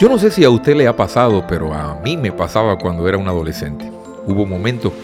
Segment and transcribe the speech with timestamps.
[0.00, 3.06] Yo no sé si a usted le ha pasado, pero a mí me pasaba cuando
[3.06, 3.92] era un adolescente.
[4.26, 4.94] Hubo momentos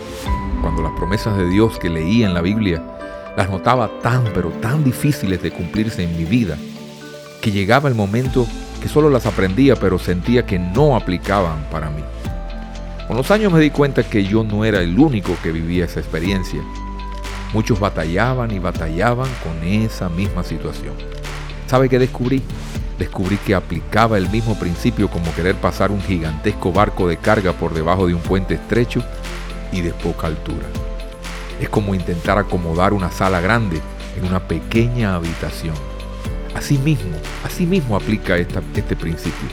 [0.63, 2.83] cuando las promesas de Dios que leía en la Biblia
[3.37, 6.57] las notaba tan pero tan difíciles de cumplirse en mi vida,
[7.43, 8.47] que llegaba el momento
[8.81, 12.03] que solo las aprendía pero sentía que no aplicaban para mí.
[13.07, 16.01] Con los años me di cuenta que yo no era el único que vivía esa
[16.01, 16.63] experiencia.
[17.53, 20.95] Muchos batallaban y batallaban con esa misma situación.
[21.67, 22.43] ¿Sabe qué descubrí?
[22.99, 27.75] Descubrí que aplicaba el mismo principio como querer pasar un gigantesco barco de carga por
[27.75, 29.03] debajo de un puente estrecho
[29.71, 30.67] y de poca altura.
[31.61, 33.81] Es como intentar acomodar una sala grande
[34.17, 35.75] en una pequeña habitación.
[36.55, 39.49] Así mismo, así mismo aplica este principio.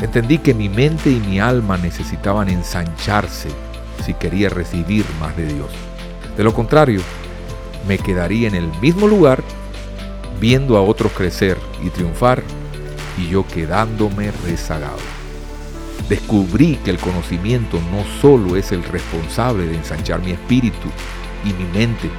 [0.00, 3.48] Entendí que mi mente y mi alma necesitaban ensancharse
[4.04, 5.70] si quería recibir más de Dios.
[6.36, 7.00] De lo contrario,
[7.86, 9.42] me quedaría en el mismo lugar
[10.40, 12.42] viendo a otros crecer y triunfar
[13.18, 14.98] y yo quedándome rezagado.
[16.08, 20.88] Descubrí que el conocimiento no solo es el responsable de ensanchar mi espíritu
[21.44, 22.10] y mi mente,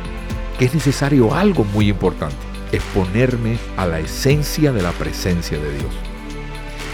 [0.58, 2.36] que es necesario algo muy importante,
[2.72, 5.94] exponerme a la esencia de la presencia de Dios.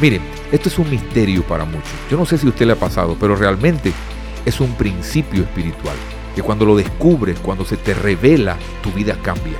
[0.02, 1.92] Miren, esto es un misterio para muchos.
[2.10, 3.94] Yo no sé si a usted le ha pasado, pero realmente
[4.46, 5.96] es un principio espiritual,
[6.36, 9.58] que cuando lo descubres, cuando se te revela, tu vida cambia.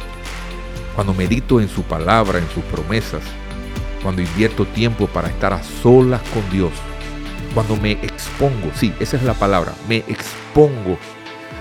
[0.96, 3.22] Cuando medito en su palabra, en sus promesas,
[4.02, 6.72] cuando invierto tiempo para estar a solas con Dios,
[7.54, 10.98] cuando me expongo, sí, esa es la palabra, me expongo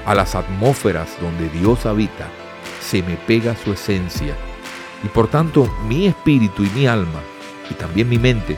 [0.04, 2.28] a las atmósferas donde Dios habita,
[2.80, 4.36] se me pega su esencia.
[5.02, 7.20] Y por tanto mi espíritu y mi alma,
[7.70, 8.56] y también mi mente,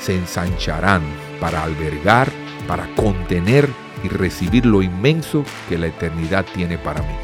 [0.00, 1.02] se ensancharán
[1.40, 2.30] para albergar,
[2.66, 3.68] para contener
[4.04, 7.14] y recibir lo inmenso que la eternidad tiene para mí.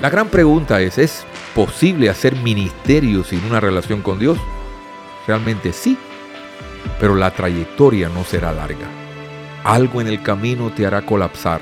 [0.00, 4.38] La gran pregunta es, ¿es posible hacer ministerio sin una relación con Dios?
[5.26, 5.98] Realmente sí,
[7.00, 8.86] pero la trayectoria no será larga.
[9.64, 11.60] Algo en el camino te hará colapsar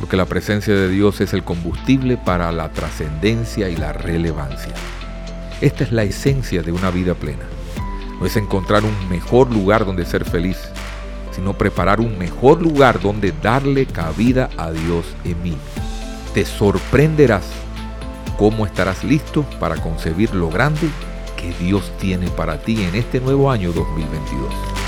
[0.00, 4.72] porque la presencia de Dios es el combustible para la trascendencia y la relevancia.
[5.60, 7.44] Esta es la esencia de una vida plena.
[8.18, 10.56] No es encontrar un mejor lugar donde ser feliz,
[11.32, 15.56] sino preparar un mejor lugar donde darle cabida a Dios en mí.
[16.32, 17.44] Te sorprenderás
[18.38, 20.88] cómo estarás listo para concebir lo grande
[21.40, 24.79] que Dios tiene para ti en este nuevo año 2022.